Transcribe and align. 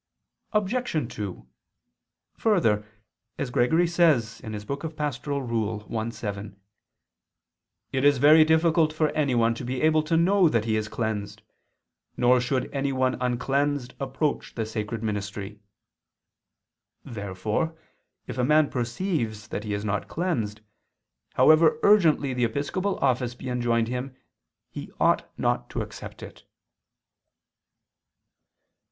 Obj. 0.53 1.13
2: 1.15 1.47
Further, 2.33 2.83
as 3.37 3.51
Gregory 3.51 3.85
says 3.85 4.41
(Pastor. 4.97 5.83
i, 5.95 6.09
7), 6.09 6.59
"it 7.91 8.03
is 8.03 8.17
very 8.17 8.43
difficult 8.43 8.93
for 8.93 9.09
anyone 9.09 9.53
to 9.53 9.63
be 9.63 9.83
able 9.83 10.01
to 10.01 10.17
know 10.17 10.49
that 10.49 10.65
he 10.65 10.75
is 10.75 10.87
cleansed: 10.87 11.43
nor 12.17 12.41
should 12.41 12.73
anyone 12.73 13.15
uncleansed 13.21 13.93
approach 13.99 14.55
the 14.55 14.65
sacred 14.65 15.03
ministry." 15.03 15.59
Therefore 17.05 17.77
if 18.25 18.39
a 18.39 18.43
man 18.43 18.71
perceives 18.71 19.49
that 19.49 19.63
he 19.63 19.75
is 19.75 19.85
not 19.85 20.07
cleansed, 20.07 20.61
however 21.35 21.77
urgently 21.83 22.33
the 22.33 22.43
episcopal 22.45 22.97
office 23.03 23.35
be 23.35 23.49
enjoined 23.49 23.87
him, 23.87 24.15
he 24.71 24.91
ought 24.99 25.31
not 25.37 25.69
to 25.69 25.83
accept 25.83 26.23
it. 26.23 26.43